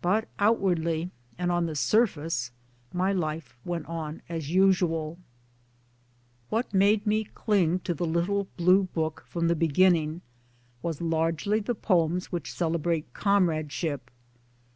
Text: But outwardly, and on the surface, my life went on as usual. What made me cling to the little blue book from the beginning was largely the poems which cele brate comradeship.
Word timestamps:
But 0.00 0.28
outwardly, 0.38 1.10
and 1.36 1.50
on 1.50 1.66
the 1.66 1.74
surface, 1.74 2.52
my 2.92 3.12
life 3.12 3.56
went 3.64 3.86
on 3.86 4.22
as 4.28 4.48
usual. 4.48 5.18
What 6.50 6.72
made 6.72 7.04
me 7.04 7.24
cling 7.24 7.80
to 7.80 7.92
the 7.92 8.06
little 8.06 8.46
blue 8.56 8.84
book 8.84 9.24
from 9.26 9.48
the 9.48 9.56
beginning 9.56 10.20
was 10.82 11.00
largely 11.00 11.58
the 11.58 11.74
poems 11.74 12.30
which 12.30 12.52
cele 12.54 12.78
brate 12.78 13.06
comradeship. 13.12 14.08